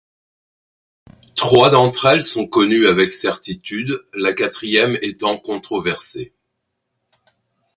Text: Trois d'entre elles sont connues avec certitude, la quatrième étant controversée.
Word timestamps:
Trois 1.35 1.69
d'entre 1.69 2.07
elles 2.07 2.23
sont 2.23 2.47
connues 2.47 2.87
avec 2.87 3.13
certitude, 3.13 4.01
la 4.15 4.33
quatrième 4.33 4.97
étant 5.03 5.37
controversée. 5.37 6.33